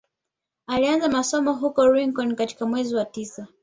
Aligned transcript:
Alianza 0.67 1.09
masomo 1.09 1.53
huko 1.53 1.87
Lincoln 1.93 2.35
katika 2.35 2.65
mwezi 2.65 2.95
wa 2.95 3.05
tisa 3.05 3.47